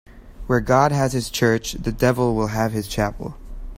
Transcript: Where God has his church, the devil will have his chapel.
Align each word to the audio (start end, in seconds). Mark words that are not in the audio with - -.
Where 0.47 0.61
God 0.61 0.91
has 0.91 1.13
his 1.13 1.29
church, 1.29 1.73
the 1.73 1.91
devil 1.91 2.33
will 2.33 2.47
have 2.47 2.71
his 2.71 2.87
chapel. 2.87 3.37